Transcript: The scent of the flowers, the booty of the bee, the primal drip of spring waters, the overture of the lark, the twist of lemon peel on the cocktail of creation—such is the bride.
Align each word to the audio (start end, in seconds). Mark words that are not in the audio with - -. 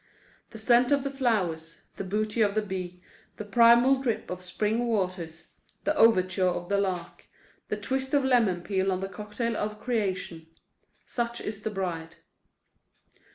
The 0.49 0.57
scent 0.57 0.91
of 0.91 1.03
the 1.03 1.11
flowers, 1.11 1.81
the 1.97 2.03
booty 2.03 2.41
of 2.41 2.55
the 2.55 2.63
bee, 2.63 3.03
the 3.37 3.45
primal 3.45 4.01
drip 4.01 4.31
of 4.31 4.41
spring 4.41 4.87
waters, 4.87 5.49
the 5.83 5.95
overture 5.95 6.47
of 6.47 6.69
the 6.69 6.79
lark, 6.79 7.27
the 7.69 7.77
twist 7.77 8.11
of 8.15 8.25
lemon 8.25 8.63
peel 8.63 8.91
on 8.91 9.01
the 9.01 9.07
cocktail 9.07 9.55
of 9.55 9.79
creation—such 9.79 11.39
is 11.41 11.61
the 11.61 11.69
bride. 11.69 12.15